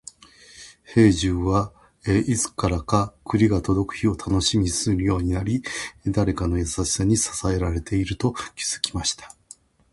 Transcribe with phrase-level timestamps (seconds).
[0.95, 1.71] 兵十は、
[2.07, 5.61] いつからか栗が届く日を楽しみにするようになり、
[6.07, 9.31] 誰かの優しさに支えられていると気づきました。